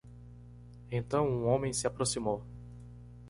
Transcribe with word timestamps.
Então 0.89 1.27
um 1.29 1.45
homem 1.45 1.71
se 1.71 1.85
aproximou. 1.85 2.43